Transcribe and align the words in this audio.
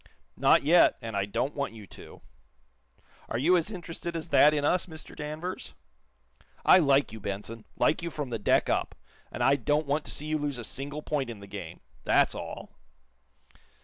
"Not 0.35 0.63
yet, 0.63 0.97
and 0.99 1.15
I 1.15 1.25
don't 1.25 1.53
want 1.53 1.73
you 1.75 1.85
to." 1.85 2.21
"Are 3.29 3.37
you 3.37 3.55
as 3.55 3.69
interested 3.69 4.15
as 4.15 4.29
that 4.29 4.51
in 4.51 4.65
us, 4.65 4.87
Mr. 4.87 5.15
Danvers?" 5.15 5.75
"I 6.65 6.79
like 6.79 7.11
you, 7.11 7.19
Benson 7.19 7.65
like 7.77 8.01
you 8.01 8.09
from 8.09 8.31
the 8.31 8.39
deck 8.39 8.67
up, 8.67 8.95
and 9.31 9.43
I 9.43 9.57
don't 9.57 9.85
want 9.85 10.03
to 10.05 10.11
see 10.11 10.25
you 10.25 10.39
lose 10.39 10.57
a 10.57 10.63
single 10.63 11.03
point 11.03 11.29
in 11.29 11.39
the 11.39 11.45
game. 11.45 11.81
That's 12.03 12.33
all." 12.33 12.71